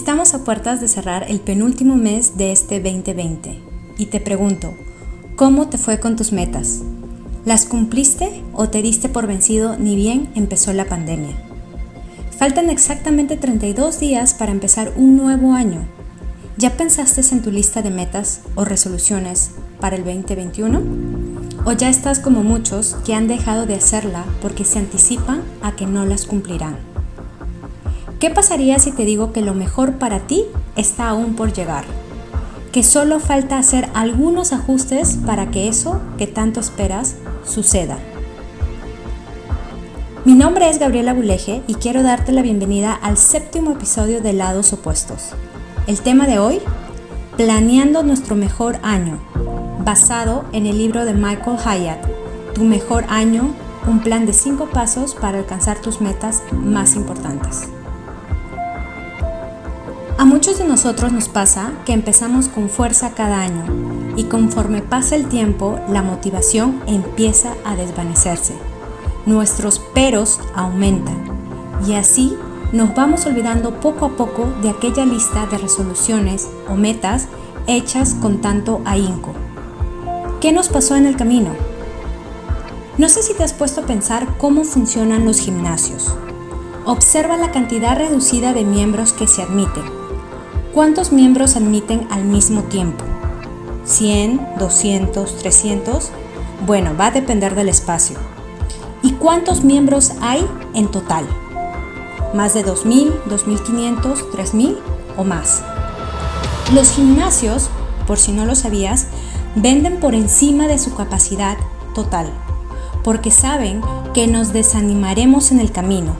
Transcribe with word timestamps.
Estamos 0.00 0.32
a 0.32 0.44
puertas 0.44 0.80
de 0.80 0.88
cerrar 0.88 1.26
el 1.28 1.40
penúltimo 1.40 1.94
mes 1.94 2.38
de 2.38 2.52
este 2.52 2.80
2020 2.80 3.58
y 3.98 4.06
te 4.06 4.18
pregunto, 4.18 4.72
¿cómo 5.36 5.68
te 5.68 5.76
fue 5.76 6.00
con 6.00 6.16
tus 6.16 6.32
metas? 6.32 6.78
¿Las 7.44 7.66
cumpliste 7.66 8.42
o 8.54 8.70
te 8.70 8.80
diste 8.80 9.10
por 9.10 9.26
vencido 9.26 9.76
ni 9.76 9.96
bien 9.96 10.30
empezó 10.34 10.72
la 10.72 10.86
pandemia? 10.86 11.36
Faltan 12.38 12.70
exactamente 12.70 13.36
32 13.36 14.00
días 14.00 14.32
para 14.32 14.52
empezar 14.52 14.90
un 14.96 15.18
nuevo 15.18 15.52
año. 15.52 15.86
¿Ya 16.56 16.78
pensaste 16.78 17.20
en 17.30 17.42
tu 17.42 17.50
lista 17.50 17.82
de 17.82 17.90
metas 17.90 18.40
o 18.54 18.64
resoluciones 18.64 19.50
para 19.80 19.96
el 19.96 20.04
2021? 20.04 20.80
¿O 21.66 21.72
ya 21.72 21.90
estás 21.90 22.20
como 22.20 22.42
muchos 22.42 22.96
que 23.04 23.12
han 23.12 23.28
dejado 23.28 23.66
de 23.66 23.74
hacerla 23.74 24.24
porque 24.40 24.64
se 24.64 24.78
anticipan 24.78 25.42
a 25.60 25.76
que 25.76 25.84
no 25.84 26.06
las 26.06 26.24
cumplirán? 26.24 26.89
¿Qué 28.20 28.28
pasaría 28.28 28.78
si 28.78 28.92
te 28.92 29.06
digo 29.06 29.32
que 29.32 29.40
lo 29.40 29.54
mejor 29.54 29.94
para 29.94 30.20
ti 30.20 30.44
está 30.76 31.08
aún 31.08 31.36
por 31.36 31.54
llegar? 31.54 31.84
Que 32.70 32.82
solo 32.82 33.18
falta 33.18 33.56
hacer 33.56 33.88
algunos 33.94 34.52
ajustes 34.52 35.18
para 35.24 35.50
que 35.50 35.68
eso 35.68 36.02
que 36.18 36.26
tanto 36.26 36.60
esperas 36.60 37.16
suceda. 37.46 37.96
Mi 40.26 40.34
nombre 40.34 40.68
es 40.68 40.78
Gabriela 40.78 41.14
Buleje 41.14 41.62
y 41.66 41.76
quiero 41.76 42.02
darte 42.02 42.32
la 42.32 42.42
bienvenida 42.42 42.92
al 42.92 43.16
séptimo 43.16 43.72
episodio 43.72 44.20
de 44.20 44.34
Lados 44.34 44.74
Opuestos. 44.74 45.30
El 45.86 46.02
tema 46.02 46.26
de 46.26 46.38
hoy, 46.38 46.60
Planeando 47.38 48.02
nuestro 48.02 48.36
mejor 48.36 48.80
año, 48.82 49.18
basado 49.82 50.44
en 50.52 50.66
el 50.66 50.76
libro 50.76 51.06
de 51.06 51.14
Michael 51.14 51.56
Hyatt, 51.56 52.06
Tu 52.52 52.64
mejor 52.64 53.06
año, 53.08 53.54
un 53.88 54.00
plan 54.00 54.26
de 54.26 54.34
cinco 54.34 54.66
pasos 54.66 55.14
para 55.14 55.38
alcanzar 55.38 55.80
tus 55.80 56.02
metas 56.02 56.42
más 56.52 56.96
importantes. 56.96 57.66
A 60.20 60.26
muchos 60.26 60.58
de 60.58 60.64
nosotros 60.64 61.12
nos 61.12 61.28
pasa 61.28 61.72
que 61.86 61.94
empezamos 61.94 62.48
con 62.48 62.68
fuerza 62.68 63.14
cada 63.14 63.40
año 63.40 63.64
y 64.16 64.24
conforme 64.24 64.82
pasa 64.82 65.16
el 65.16 65.30
tiempo 65.30 65.80
la 65.88 66.02
motivación 66.02 66.82
empieza 66.86 67.54
a 67.64 67.74
desvanecerse. 67.74 68.52
Nuestros 69.24 69.78
peros 69.78 70.38
aumentan 70.54 71.16
y 71.88 71.94
así 71.94 72.36
nos 72.70 72.94
vamos 72.94 73.24
olvidando 73.24 73.80
poco 73.80 74.04
a 74.04 74.10
poco 74.10 74.46
de 74.60 74.68
aquella 74.68 75.06
lista 75.06 75.46
de 75.46 75.56
resoluciones 75.56 76.50
o 76.68 76.74
metas 76.74 77.28
hechas 77.66 78.12
con 78.12 78.42
tanto 78.42 78.82
ahínco. 78.84 79.32
¿Qué 80.42 80.52
nos 80.52 80.68
pasó 80.68 80.96
en 80.96 81.06
el 81.06 81.16
camino? 81.16 81.52
No 82.98 83.08
sé 83.08 83.22
si 83.22 83.32
te 83.32 83.42
has 83.42 83.54
puesto 83.54 83.80
a 83.80 83.86
pensar 83.86 84.36
cómo 84.36 84.64
funcionan 84.64 85.24
los 85.24 85.38
gimnasios. 85.38 86.14
Observa 86.84 87.38
la 87.38 87.52
cantidad 87.52 87.96
reducida 87.96 88.52
de 88.52 88.64
miembros 88.64 89.14
que 89.14 89.26
se 89.26 89.40
admiten 89.40 89.99
¿Cuántos 90.74 91.10
miembros 91.10 91.56
admiten 91.56 92.06
al 92.12 92.22
mismo 92.22 92.62
tiempo? 92.62 93.04
¿100, 93.88 94.56
200, 94.56 95.38
300? 95.38 96.10
Bueno, 96.64 96.92
va 96.96 97.06
a 97.06 97.10
depender 97.10 97.56
del 97.56 97.68
espacio. 97.68 98.16
¿Y 99.02 99.14
cuántos 99.14 99.64
miembros 99.64 100.12
hay 100.20 100.46
en 100.74 100.88
total? 100.88 101.26
¿Más 102.34 102.54
de 102.54 102.64
2.000, 102.64 103.24
2.500, 103.24 104.30
3.000 104.30 104.78
o 105.16 105.24
más? 105.24 105.60
Los 106.72 106.92
gimnasios, 106.92 107.68
por 108.06 108.20
si 108.20 108.30
no 108.30 108.46
lo 108.46 108.54
sabías, 108.54 109.08
venden 109.56 109.98
por 109.98 110.14
encima 110.14 110.68
de 110.68 110.78
su 110.78 110.94
capacidad 110.94 111.56
total, 111.96 112.30
porque 113.02 113.32
saben 113.32 113.80
que 114.14 114.28
nos 114.28 114.52
desanimaremos 114.52 115.50
en 115.50 115.58
el 115.58 115.72
camino. 115.72 116.14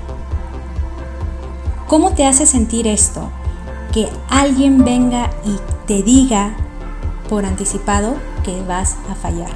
¿Cómo 1.86 2.14
te 2.14 2.26
hace 2.26 2.46
sentir 2.46 2.88
esto? 2.88 3.30
Que 3.92 4.08
alguien 4.28 4.84
venga 4.84 5.30
y 5.44 5.58
te 5.86 6.02
diga 6.02 6.54
por 7.28 7.44
anticipado 7.44 8.14
que 8.44 8.62
vas 8.62 8.96
a 9.10 9.14
fallar. 9.14 9.50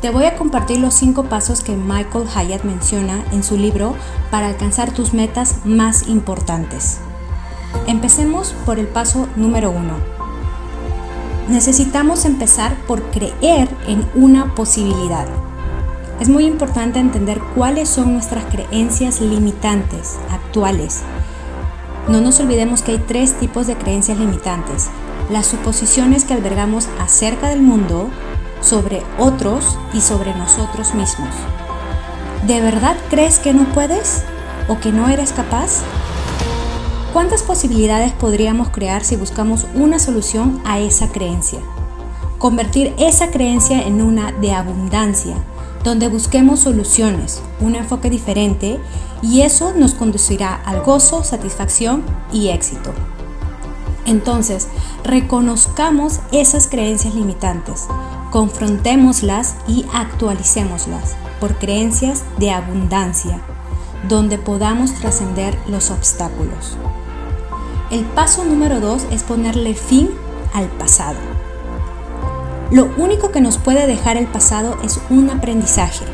Te 0.00 0.10
voy 0.10 0.24
a 0.24 0.36
compartir 0.36 0.80
los 0.80 0.94
cinco 0.94 1.24
pasos 1.24 1.60
que 1.60 1.76
Michael 1.76 2.26
Hyatt 2.26 2.64
menciona 2.64 3.24
en 3.30 3.44
su 3.44 3.56
libro 3.56 3.94
para 4.30 4.48
alcanzar 4.48 4.92
tus 4.92 5.14
metas 5.14 5.64
más 5.64 6.08
importantes. 6.08 6.98
Empecemos 7.86 8.54
por 8.66 8.78
el 8.78 8.88
paso 8.88 9.28
número 9.36 9.70
uno. 9.70 9.94
Necesitamos 11.48 12.24
empezar 12.24 12.76
por 12.86 13.02
creer 13.10 13.68
en 13.86 14.04
una 14.14 14.54
posibilidad. 14.54 15.26
Es 16.20 16.28
muy 16.28 16.46
importante 16.46 16.98
entender 16.98 17.40
cuáles 17.54 17.88
son 17.88 18.12
nuestras 18.12 18.44
creencias 18.46 19.20
limitantes 19.20 20.18
actuales 20.30 21.02
no 22.08 22.20
nos 22.20 22.40
olvidemos 22.40 22.82
que 22.82 22.92
hay 22.92 22.98
tres 22.98 23.38
tipos 23.38 23.66
de 23.66 23.76
creencias 23.76 24.18
limitantes. 24.18 24.88
Las 25.30 25.46
suposiciones 25.46 26.24
que 26.24 26.34
albergamos 26.34 26.88
acerca 26.98 27.48
del 27.48 27.62
mundo, 27.62 28.10
sobre 28.60 29.02
otros 29.18 29.78
y 29.92 30.00
sobre 30.00 30.34
nosotros 30.34 30.94
mismos. 30.94 31.30
¿De 32.46 32.60
verdad 32.60 32.96
crees 33.10 33.38
que 33.38 33.52
no 33.52 33.64
puedes 33.72 34.24
o 34.68 34.78
que 34.78 34.92
no 34.92 35.08
eres 35.08 35.32
capaz? 35.32 35.82
¿Cuántas 37.12 37.42
posibilidades 37.42 38.12
podríamos 38.12 38.70
crear 38.70 39.04
si 39.04 39.16
buscamos 39.16 39.66
una 39.74 39.98
solución 39.98 40.60
a 40.64 40.80
esa 40.80 41.08
creencia? 41.08 41.60
Convertir 42.38 42.94
esa 42.98 43.30
creencia 43.30 43.82
en 43.82 44.00
una 44.02 44.32
de 44.32 44.52
abundancia, 44.52 45.36
donde 45.84 46.08
busquemos 46.08 46.60
soluciones, 46.60 47.42
un 47.60 47.76
enfoque 47.76 48.10
diferente 48.10 48.80
y 49.22 49.42
eso 49.42 49.72
nos 49.74 49.94
conducirá 49.94 50.54
al 50.54 50.82
gozo, 50.82 51.24
satisfacción 51.24 52.02
y 52.32 52.48
éxito. 52.48 52.92
Entonces, 54.04 54.68
reconozcamos 55.04 56.20
esas 56.32 56.66
creencias 56.66 57.14
limitantes, 57.14 57.86
confrontémoslas 58.32 59.54
y 59.68 59.86
actualicémoslas 59.94 61.14
por 61.40 61.56
creencias 61.56 62.24
de 62.38 62.50
abundancia, 62.50 63.40
donde 64.08 64.38
podamos 64.38 64.92
trascender 64.94 65.56
los 65.68 65.90
obstáculos. 65.90 66.76
El 67.90 68.04
paso 68.04 68.44
número 68.44 68.80
dos 68.80 69.06
es 69.10 69.22
ponerle 69.22 69.74
fin 69.74 70.10
al 70.52 70.66
pasado. 70.66 71.18
Lo 72.70 72.88
único 72.96 73.30
que 73.30 73.40
nos 73.40 73.58
puede 73.58 73.86
dejar 73.86 74.16
el 74.16 74.26
pasado 74.26 74.78
es 74.82 74.98
un 75.10 75.30
aprendizaje. 75.30 76.04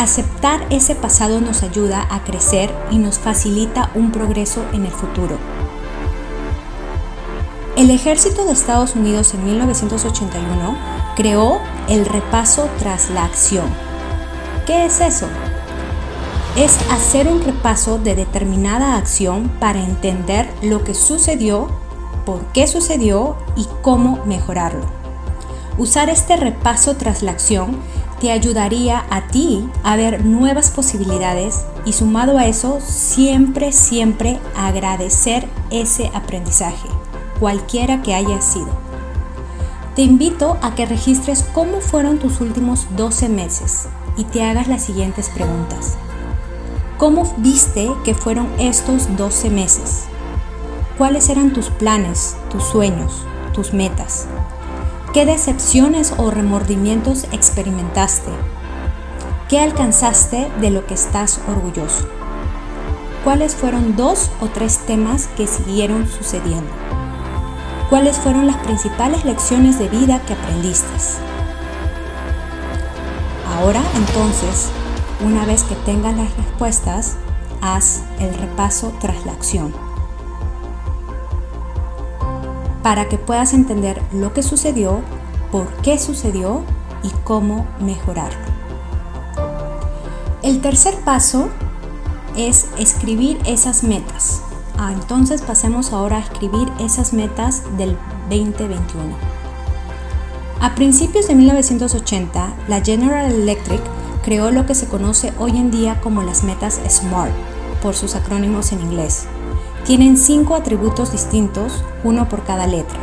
Aceptar 0.00 0.66
ese 0.70 0.94
pasado 0.94 1.42
nos 1.42 1.62
ayuda 1.62 2.06
a 2.08 2.24
crecer 2.24 2.74
y 2.90 2.96
nos 2.96 3.18
facilita 3.18 3.90
un 3.94 4.12
progreso 4.12 4.64
en 4.72 4.86
el 4.86 4.92
futuro. 4.92 5.36
El 7.76 7.90
ejército 7.90 8.46
de 8.46 8.52
Estados 8.52 8.96
Unidos 8.96 9.34
en 9.34 9.44
1981 9.44 10.78
creó 11.16 11.60
el 11.90 12.06
repaso 12.06 12.66
tras 12.78 13.10
la 13.10 13.26
acción. 13.26 13.66
¿Qué 14.66 14.86
es 14.86 15.02
eso? 15.02 15.26
Es 16.56 16.78
hacer 16.90 17.28
un 17.28 17.44
repaso 17.44 17.98
de 17.98 18.14
determinada 18.14 18.96
acción 18.96 19.50
para 19.60 19.84
entender 19.84 20.48
lo 20.62 20.82
que 20.82 20.94
sucedió, 20.94 21.68
por 22.24 22.40
qué 22.54 22.66
sucedió 22.66 23.36
y 23.54 23.68
cómo 23.82 24.24
mejorarlo. 24.24 24.86
Usar 25.76 26.08
este 26.08 26.36
repaso 26.36 26.96
tras 26.96 27.22
la 27.22 27.32
acción 27.32 27.76
te 28.20 28.30
ayudaría 28.30 29.04
a 29.10 29.28
ti 29.28 29.66
a 29.82 29.96
ver 29.96 30.24
nuevas 30.24 30.70
posibilidades 30.70 31.64
y 31.86 31.94
sumado 31.94 32.36
a 32.36 32.46
eso, 32.46 32.78
siempre, 32.80 33.72
siempre 33.72 34.38
agradecer 34.54 35.48
ese 35.70 36.10
aprendizaje, 36.14 36.88
cualquiera 37.40 38.02
que 38.02 38.14
haya 38.14 38.40
sido. 38.42 38.68
Te 39.96 40.02
invito 40.02 40.58
a 40.62 40.74
que 40.74 40.86
registres 40.86 41.42
cómo 41.54 41.80
fueron 41.80 42.18
tus 42.18 42.40
últimos 42.40 42.86
12 42.96 43.28
meses 43.30 43.88
y 44.16 44.24
te 44.24 44.42
hagas 44.44 44.68
las 44.68 44.84
siguientes 44.84 45.30
preguntas. 45.30 45.96
¿Cómo 46.98 47.24
viste 47.38 47.90
que 48.04 48.14
fueron 48.14 48.48
estos 48.58 49.16
12 49.16 49.48
meses? 49.48 50.04
¿Cuáles 50.98 51.30
eran 51.30 51.54
tus 51.54 51.70
planes, 51.70 52.36
tus 52.50 52.62
sueños, 52.64 53.24
tus 53.54 53.72
metas? 53.72 54.26
¿Qué 55.12 55.26
decepciones 55.26 56.14
o 56.18 56.30
remordimientos 56.30 57.24
experimentaste? 57.32 58.30
¿Qué 59.48 59.58
alcanzaste 59.58 60.48
de 60.60 60.70
lo 60.70 60.86
que 60.86 60.94
estás 60.94 61.40
orgulloso? 61.48 62.06
¿Cuáles 63.24 63.56
fueron 63.56 63.96
dos 63.96 64.30
o 64.40 64.46
tres 64.46 64.78
temas 64.86 65.26
que 65.36 65.48
siguieron 65.48 66.06
sucediendo? 66.06 66.70
¿Cuáles 67.88 68.18
fueron 68.18 68.46
las 68.46 68.58
principales 68.58 69.24
lecciones 69.24 69.80
de 69.80 69.88
vida 69.88 70.22
que 70.28 70.34
aprendiste? 70.34 70.86
Ahora 73.56 73.82
entonces, 73.96 74.68
una 75.26 75.44
vez 75.44 75.64
que 75.64 75.74
tengas 75.74 76.16
las 76.16 76.36
respuestas, 76.36 77.16
haz 77.60 78.02
el 78.20 78.32
repaso 78.34 78.92
tras 79.00 79.26
la 79.26 79.32
acción 79.32 79.89
para 82.82 83.08
que 83.08 83.18
puedas 83.18 83.52
entender 83.52 84.00
lo 84.12 84.32
que 84.32 84.42
sucedió, 84.42 85.00
por 85.50 85.66
qué 85.82 85.98
sucedió 85.98 86.64
y 87.02 87.10
cómo 87.24 87.66
mejorarlo. 87.80 88.38
El 90.42 90.60
tercer 90.60 90.96
paso 91.04 91.48
es 92.36 92.68
escribir 92.78 93.38
esas 93.44 93.82
metas. 93.82 94.42
Ah, 94.78 94.92
entonces 94.92 95.42
pasemos 95.42 95.92
ahora 95.92 96.16
a 96.16 96.20
escribir 96.20 96.68
esas 96.80 97.12
metas 97.12 97.62
del 97.76 97.96
2021. 98.30 99.14
A 100.60 100.74
principios 100.74 101.28
de 101.28 101.34
1980, 101.34 102.54
la 102.68 102.80
General 102.82 103.30
Electric 103.30 103.80
creó 104.22 104.50
lo 104.50 104.66
que 104.66 104.74
se 104.74 104.86
conoce 104.86 105.32
hoy 105.38 105.56
en 105.56 105.70
día 105.70 106.00
como 106.00 106.22
las 106.22 106.44
metas 106.44 106.80
SMART, 106.88 107.32
por 107.82 107.94
sus 107.94 108.14
acrónimos 108.14 108.72
en 108.72 108.80
inglés. 108.80 109.26
Tienen 109.90 110.16
cinco 110.16 110.54
atributos 110.54 111.10
distintos, 111.10 111.82
uno 112.04 112.28
por 112.28 112.44
cada 112.44 112.68
letra. 112.68 112.96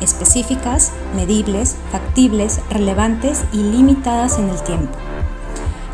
Específicas, 0.00 0.90
medibles, 1.14 1.76
factibles, 1.92 2.58
relevantes 2.70 3.44
y 3.52 3.58
limitadas 3.58 4.36
en 4.40 4.48
el 4.48 4.60
tiempo. 4.64 4.98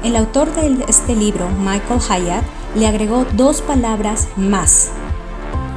El 0.02 0.16
autor 0.16 0.50
de 0.54 0.82
este 0.88 1.14
libro, 1.14 1.46
Michael 1.50 2.00
Hyatt, 2.00 2.42
le 2.74 2.86
agregó 2.86 3.26
dos 3.34 3.60
palabras 3.60 4.28
más 4.36 4.88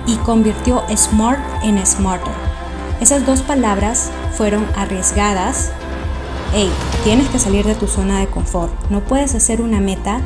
y 0.06 0.16
convirtió 0.16 0.82
smart 0.96 1.42
en 1.64 1.86
smarter. 1.86 2.32
Esas 3.02 3.26
dos 3.26 3.42
palabras 3.42 4.12
fueron 4.38 4.66
arriesgadas. 4.78 5.74
Hey, 6.54 6.72
tienes 7.04 7.28
que 7.28 7.40
salir 7.40 7.66
de 7.66 7.76
tu 7.76 7.88
zona 7.88 8.22
de 8.22 8.28
confort. 8.28 8.72
No 8.90 9.02
puedes 9.02 9.36
hacer 9.36 9.62
una 9.62 9.82
meta 9.82 10.22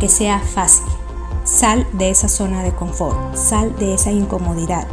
que 0.00 0.08
sea 0.08 0.38
fácil. 0.40 0.86
Sal 1.46 1.86
de 1.92 2.10
esa 2.10 2.28
zona 2.28 2.64
de 2.64 2.72
confort, 2.72 3.36
sal 3.36 3.76
de 3.76 3.94
esa 3.94 4.10
incomodidad. 4.10 4.88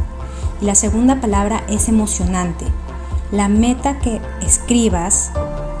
Y 0.60 0.66
la 0.66 0.76
segunda 0.76 1.20
palabra 1.20 1.64
es 1.68 1.88
emocionante. 1.88 2.64
La 3.32 3.48
meta 3.48 3.98
que 3.98 4.20
escribas 4.40 5.32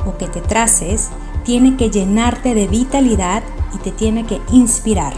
o 0.04 0.18
que 0.18 0.26
te 0.26 0.40
traces 0.40 1.10
tiene 1.44 1.76
que 1.76 1.90
llenarte 1.90 2.54
de 2.54 2.66
vitalidad 2.66 3.44
y 3.72 3.78
te 3.78 3.92
tiene 3.92 4.26
que 4.26 4.40
inspirar. 4.50 5.14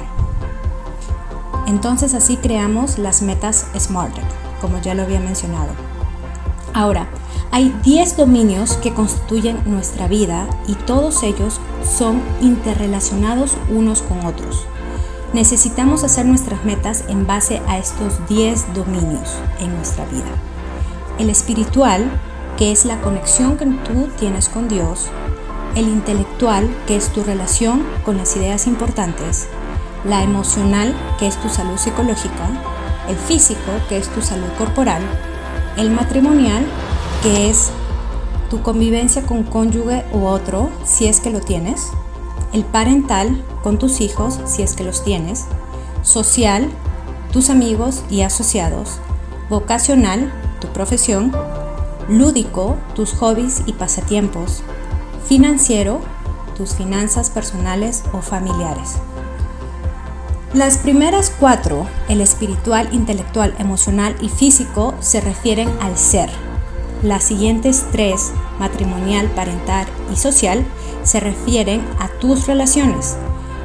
Entonces 1.67 2.12
así 2.12 2.37
creamos 2.37 2.99
las 2.99 3.23
metas 3.23 3.67
SMART, 3.79 4.14
como 4.61 4.79
ya 4.82 4.94
lo 4.94 5.05
había 5.05 5.20
mencionado. 5.20 5.73
Ahora, 6.75 7.09
hay 7.50 7.75
10 7.82 8.19
dominios 8.19 8.76
que 8.76 8.93
constituyen 8.93 9.59
nuestra 9.64 10.06
vida 10.06 10.47
y 10.69 10.75
todos 10.75 11.23
ellos 11.23 11.62
son 11.82 12.20
interrelacionados 12.43 13.56
unos 13.70 14.02
con 14.02 14.26
otros. 14.26 14.67
Necesitamos 15.37 16.03
hacer 16.03 16.25
nuestras 16.25 16.65
metas 16.65 17.05
en 17.09 17.27
base 17.27 17.61
a 17.69 17.77
estos 17.77 18.27
10 18.27 18.73
dominios 18.73 19.35
en 19.61 19.77
nuestra 19.77 20.06
vida. 20.06 20.25
El 21.19 21.29
espiritual, 21.29 22.11
que 22.56 22.73
es 22.73 22.87
la 22.87 23.03
conexión 23.03 23.59
que 23.59 23.67
tú 23.67 24.09
tienes 24.19 24.49
con 24.49 24.67
Dios. 24.67 25.09
El 25.75 25.88
intelectual, 25.88 26.75
que 26.87 26.97
es 26.97 27.11
tu 27.11 27.23
relación 27.23 27.85
con 28.03 28.17
las 28.17 28.35
ideas 28.35 28.67
importantes 28.67 29.47
la 30.06 30.23
emocional, 30.23 30.94
que 31.19 31.27
es 31.27 31.37
tu 31.37 31.50
salud 31.50 31.77
psicológica, 31.77 32.49
el 33.06 33.17
físico, 33.17 33.73
que 33.91 33.99
es 33.99 34.09
tu 34.09 34.23
salud 34.23 34.49
corporal, 34.56 35.03
el 35.77 35.91
matrimonial, 35.91 36.65
que 37.23 37.50
es 37.50 37.73
tu 38.49 38.62
convivencia 38.62 39.21
con 39.27 39.43
cónyuge 39.43 40.06
u 40.15 40.25
otro, 40.25 40.71
si 40.87 41.06
es 41.06 41.21
que 41.21 41.29
lo 41.29 41.41
tienes, 41.41 41.88
el 42.55 42.65
parental, 42.65 43.44
con 43.67 43.81
tus 43.81 44.01
hijos, 44.01 44.39
si 44.45 44.63
es 44.63 44.75
que 44.75 44.85
los 44.85 45.03
tienes, 45.03 45.47
social, 46.03 46.71
tus 47.33 47.51
amigos 47.51 48.05
y 48.09 48.21
asociados, 48.21 49.01
vocacional, 49.51 50.33
tu 50.61 50.69
profesión, 50.69 51.33
lúdico, 52.09 52.77
tus 52.95 53.13
hobbies 53.15 53.65
y 53.67 53.73
pasatiempos, 53.73 54.63
financiero, 55.27 55.99
tus 56.57 56.75
finanzas 56.75 57.29
personales 57.31 58.05
o 58.13 58.23
familiares. 58.23 58.99
Las 60.55 60.79
primeras 60.79 61.33
cuatro, 61.37 61.89
el 62.09 62.21
espiritual, 62.21 62.89
intelectual, 62.93 63.53
emocional 63.59 64.15
y 64.21 64.29
físico, 64.29 64.95
se 65.01 65.21
refieren 65.21 65.69
al 65.81 65.99
ser. 65.99 66.31
Las 67.03 67.25
siguientes 67.25 67.85
tres, 67.91 68.31
matrimonial, 68.61 69.27
parental 69.31 69.89
y 70.12 70.17
social, 70.17 70.65
se 71.03 71.19
refieren 71.19 71.85
a 71.99 72.07
tus 72.21 72.47
relaciones. 72.47 73.17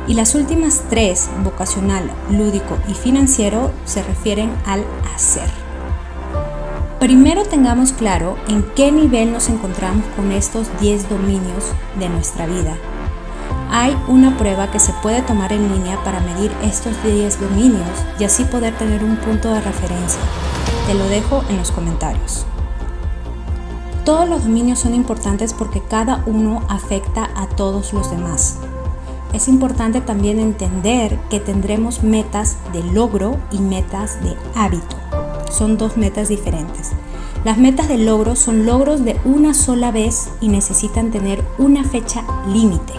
Y 0.07 0.13
las 0.15 0.36
últimas 0.36 0.83
tres, 0.89 1.30
vocacional, 1.44 2.09
lúdico 2.30 2.77
y 2.88 2.94
financiero, 2.94 3.71
se 3.86 4.03
refieren 4.03 4.51
al 4.65 4.83
hacer. 5.15 5.50
Primero 7.00 7.44
tengamos 7.44 7.94
claro 7.94 8.38
en 8.48 8.63
qué 8.75 8.92
nivel 8.92 9.31
nos 9.31 9.50
encontramos 9.50 10.06
con 10.15 10.31
estos 10.31 10.68
10 10.80 11.09
dominios 11.09 11.65
de 12.00 12.09
nuestra 12.09 12.45
vida 12.45 12.77
hay 13.74 13.98
una 14.09 14.38
prueba 14.38 14.69
que 14.69 14.80
se 14.80 14.92
puede 15.01 15.21
tomar 15.21 15.53
en 15.53 15.71
línea 15.71 15.98
para 16.04 16.19
medir 16.19 16.51
estos 16.62 17.01
10 17.04 17.39
dominios 17.39 17.88
y 18.19 18.25
así 18.25 18.44
poder 18.44 18.77
tener 18.77 19.01
un 19.01 19.15
punto 19.15 19.54
de 19.54 19.62
referencia. 19.62 20.19
Te 20.88 20.94
lo 20.94 21.07
dejo 21.07 21.42
en 21.50 21.57
los 21.57 21.71
comentarios. 21.71 22.45
Todos 24.04 24.27
los 24.27 24.44
dominios 24.44 24.80
son 24.80 24.94
importantes 24.94 25.54
porque 25.54 25.81
cada 25.81 26.21
uno 26.25 26.63
afecta 26.68 27.30
a 27.33 27.47
todos 27.47 27.94
los 27.94 28.12
demás. 28.12 28.57
Es 29.33 29.48
importante 29.48 30.01
también 30.01 30.39
entender 30.39 31.18
que 31.30 31.39
tendremos 31.39 32.04
metas 32.04 32.57
de 32.74 32.83
logro 32.83 33.38
y 33.51 33.60
metas 33.60 34.22
de 34.24 34.36
hábito. 34.56 34.98
Son 35.50 35.78
dos 35.78 35.98
metas 35.98 36.30
diferentes. 36.30 36.92
Las 37.44 37.57
metas 37.57 37.88
de 37.88 37.98
logro 37.98 38.36
son 38.36 38.66
logros 38.66 39.04
de 39.04 39.19
una 39.25 39.54
sola 39.54 39.92
vez 39.92 40.30
y 40.42 40.48
necesitan 40.48 41.12
tener 41.12 41.44
una 41.57 41.83
fecha 41.83 42.24
límite 42.48 42.94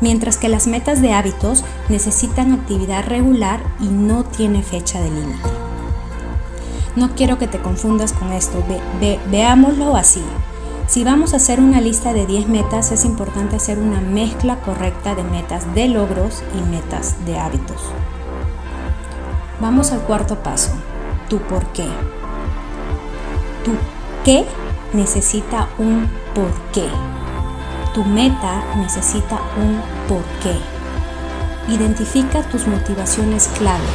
mientras 0.00 0.38
que 0.38 0.48
las 0.48 0.66
metas 0.66 1.02
de 1.02 1.12
hábitos 1.12 1.64
necesitan 1.88 2.52
actividad 2.52 3.06
regular 3.06 3.60
y 3.80 3.86
no 3.86 4.24
tiene 4.24 4.62
fecha 4.62 5.00
de 5.00 5.10
límite. 5.10 5.48
No 6.96 7.14
quiero 7.14 7.38
que 7.38 7.46
te 7.46 7.60
confundas 7.60 8.12
con 8.12 8.32
esto, 8.32 8.62
veámoslo 9.30 9.96
así. 9.96 10.22
Si 10.90 11.04
vamos 11.04 11.34
a 11.34 11.36
hacer 11.36 11.60
una 11.60 11.80
lista 11.80 12.12
de 12.12 12.26
10 12.26 12.48
metas, 12.48 12.90
es 12.90 13.04
importante 13.04 13.54
hacer 13.54 13.78
una 13.78 14.00
mezcla 14.00 14.60
correcta 14.60 15.14
de 15.14 15.22
metas 15.22 15.72
de 15.72 15.86
logros 15.86 16.42
y 16.52 16.68
metas 16.68 17.24
de 17.24 17.38
hábitos. 17.38 17.80
Vamos 19.60 19.92
al 19.92 20.00
cuarto 20.00 20.42
paso, 20.42 20.72
tu 21.28 21.38
por 21.42 21.64
qué. 21.66 21.84
Tu 23.64 23.70
qué 24.24 24.44
necesita 24.92 25.68
un 25.78 26.10
por 26.34 26.50
qué. 26.72 26.88
Tu 27.94 28.02
meta 28.04 28.64
necesita 28.76 29.38
un 29.58 29.80
porqué. 30.08 30.58
Identifica 31.68 32.42
tus 32.42 32.66
motivaciones 32.66 33.46
clave. 33.56 33.86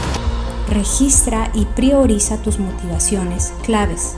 Registra 0.70 1.52
y 1.54 1.66
prioriza 1.66 2.38
tus 2.38 2.58
motivaciones 2.58 3.52
claves. 3.66 4.16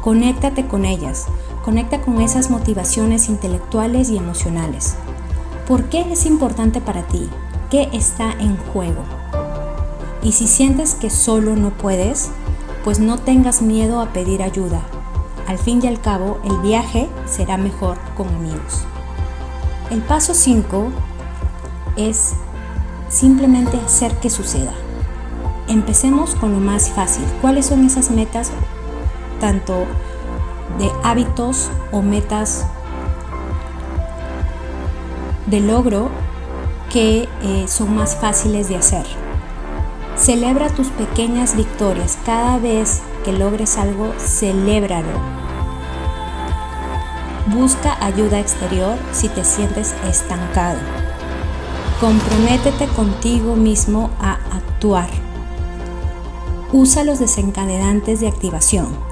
Conéctate 0.00 0.66
con 0.66 0.86
ellas. 0.86 1.26
Conecta 1.66 2.00
con 2.00 2.20
esas 2.20 2.48
motivaciones 2.48 3.28
intelectuales 3.28 4.08
y 4.08 4.16
emocionales. 4.16 4.94
¿Por 5.66 5.86
qué 5.86 6.12
es 6.12 6.24
importante 6.24 6.80
para 6.80 7.02
ti? 7.02 7.28
¿Qué 7.72 7.88
está 7.92 8.30
en 8.38 8.56
juego? 8.56 9.02
Y 10.22 10.30
si 10.30 10.46
sientes 10.46 10.94
que 10.94 11.10
solo 11.10 11.56
no 11.56 11.70
puedes, 11.70 12.30
pues 12.84 13.00
no 13.00 13.18
tengas 13.18 13.62
miedo 13.62 14.00
a 14.00 14.12
pedir 14.12 14.44
ayuda. 14.44 14.80
Al 15.48 15.58
fin 15.58 15.80
y 15.82 15.88
al 15.88 16.00
cabo, 16.00 16.38
el 16.44 16.56
viaje 16.58 17.08
será 17.26 17.56
mejor 17.56 17.98
con 18.16 18.28
amigos. 18.28 18.84
El 19.90 20.02
paso 20.02 20.34
5 20.34 20.92
es 21.96 22.34
simplemente 23.08 23.76
hacer 23.84 24.14
que 24.18 24.30
suceda. 24.30 24.72
Empecemos 25.66 26.36
con 26.36 26.52
lo 26.52 26.60
más 26.60 26.90
fácil. 26.90 27.24
¿Cuáles 27.40 27.66
son 27.66 27.84
esas 27.84 28.12
metas, 28.12 28.52
tanto 29.40 29.84
de 30.78 30.90
hábitos 31.02 31.70
o 31.92 32.02
metas 32.02 32.66
de 35.46 35.60
logro 35.60 36.10
que 36.90 37.28
eh, 37.42 37.64
son 37.68 37.94
más 37.94 38.16
fáciles 38.16 38.68
de 38.68 38.76
hacer? 38.76 39.06
Celebra 40.16 40.68
tus 40.70 40.88
pequeñas 40.88 41.56
victorias. 41.56 42.18
Cada 42.24 42.58
vez 42.58 43.02
que 43.24 43.32
logres 43.32 43.76
algo, 43.76 44.12
celébralo 44.18 45.36
Busca 47.46 47.96
ayuda 48.04 48.40
exterior 48.40 48.98
si 49.12 49.28
te 49.28 49.44
sientes 49.44 49.94
estancado. 50.08 50.80
Comprométete 52.00 52.88
contigo 52.88 53.54
mismo 53.54 54.10
a 54.20 54.32
actuar. 54.50 55.08
Usa 56.72 57.04
los 57.04 57.20
desencadenantes 57.20 58.18
de 58.18 58.26
activación. 58.26 59.05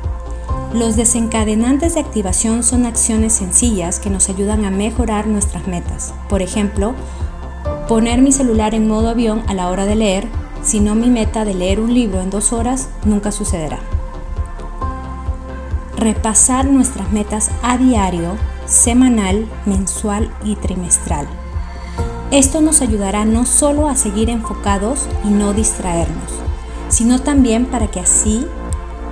Los 0.75 0.97
desencadenantes 0.97 1.95
de 1.95 2.01
activación 2.01 2.63
son 2.63 2.85
acciones 2.85 3.33
sencillas 3.33 3.99
que 4.01 4.11
nos 4.11 4.29
ayudan 4.29 4.67
a 4.67 4.71
mejorar 4.71 5.27
nuestras 5.27 5.67
metas. 5.67 6.13
Por 6.29 6.43
ejemplo, 6.43 6.95
poner 7.89 8.21
mi 8.21 8.33
celular 8.33 8.75
en 8.75 8.87
modo 8.87 9.09
avión 9.09 9.43
a 9.47 9.55
la 9.55 9.71
hora 9.71 9.87
de 9.87 9.95
leer, 9.95 10.29
si 10.63 10.81
no 10.81 10.95
mi 10.95 11.09
meta 11.09 11.47
de 11.47 11.55
leer 11.55 11.81
un 11.81 11.95
libro 11.95 12.21
en 12.21 12.29
dos 12.29 12.53
horas 12.53 12.89
nunca 13.05 13.33
sucederá 13.33 13.79
repasar 15.97 16.67
nuestras 16.67 17.13
metas 17.13 17.51
a 17.63 17.79
diario, 17.79 18.37
semanal, 18.67 19.47
mensual 19.65 20.31
y 20.45 20.57
trimestral. 20.57 21.27
Esto 22.31 22.61
nos 22.61 22.83
ayudará 22.83 23.25
no 23.25 23.47
solo 23.47 23.89
a 23.89 23.97
seguir 23.97 24.29
enfocados 24.29 25.09
y 25.25 25.29
no 25.29 25.55
distraernos, 25.55 26.31
sino 26.89 27.21
también 27.21 27.67
para 27.67 27.87
que 27.87 28.01
así 28.01 28.47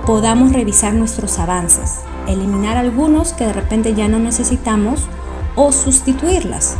podamos 0.05 0.51
revisar 0.51 0.93
nuestros 0.93 1.39
avances, 1.39 2.01
eliminar 2.27 2.77
algunos 2.77 3.33
que 3.33 3.45
de 3.45 3.53
repente 3.53 3.93
ya 3.93 4.07
no 4.07 4.19
necesitamos 4.19 5.07
o 5.55 5.71
sustituirlas. 5.71 6.75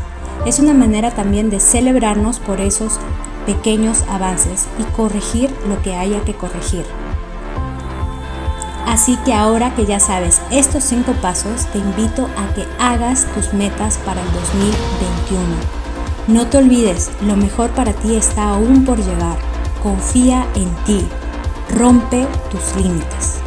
Es 0.46 0.60
una 0.60 0.74
manera 0.74 1.12
también 1.12 1.50
de 1.50 1.60
celebrarnos 1.60 2.40
por 2.40 2.60
esos 2.60 3.00
pequeños 3.46 4.04
avances 4.10 4.68
y 4.78 4.84
corregir 4.96 5.54
lo 5.68 5.82
que 5.82 5.96
haya 5.96 6.24
que 6.24 6.34
corregir. 6.34 6.86
Así 8.86 9.18
que 9.26 9.34
ahora 9.34 9.74
que 9.74 9.86
ya 9.86 10.00
sabes 10.00 10.42
estos 10.52 10.84
cinco 10.84 11.14
pasos, 11.14 11.66
te 11.72 11.80
invito 11.80 12.30
a 12.38 12.54
que 12.54 12.66
hagas 12.78 13.26
tus 13.34 13.54
metas 13.54 13.98
para 14.00 14.22
el 14.22 14.32
2021. 14.34 15.42
No 16.28 16.48
te 16.48 16.58
olvides, 16.58 17.10
lo 17.26 17.36
mejor 17.36 17.70
para 17.72 17.94
ti 17.94 18.16
está 18.16 18.50
aún 18.50 18.86
por 18.86 18.98
llegar. 18.98 19.38
Confía 19.82 20.46
en 20.56 20.70
ti. 20.86 21.08
Rompe 21.70 22.28
tus 22.52 22.76
límites. 22.76 23.42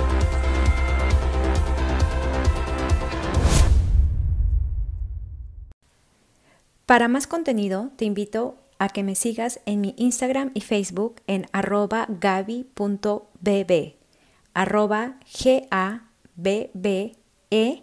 Para 6.87 7.09
más 7.09 7.27
contenido, 7.27 7.91
te 7.97 8.05
invito 8.05 8.57
a 8.79 8.89
que 8.89 9.03
me 9.03 9.15
sigas 9.15 9.61
en 9.67 9.81
mi 9.81 9.95
Instagram 9.97 10.51
y 10.55 10.61
Facebook 10.61 11.21
en 11.27 11.47
arroba 11.53 12.07
gaby.bb 12.09 13.97
arroba 14.57 15.19
g 15.27 15.69
a 15.71 16.09
b 16.35 16.71
b 16.73 17.15
e 17.51 17.83